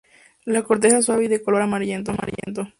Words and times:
La 0.45 0.63
corteza 0.63 0.97
es 0.97 1.05
suave 1.05 1.25
y 1.25 1.27
de 1.27 1.43
color 1.43 1.61
amarillento. 1.61 2.09